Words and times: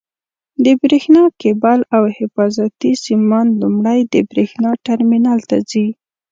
د 0.63 0.65
برېښنا 0.81 1.23
کېبل 1.41 1.79
او 1.95 2.03
حفاظتي 2.17 2.91
سیمان 3.05 3.47
لومړی 3.61 3.99
د 4.13 4.15
برېښنا 4.29 4.69
ټرمینل 4.85 5.39
ته 5.49 5.57
ځي. 5.69 5.87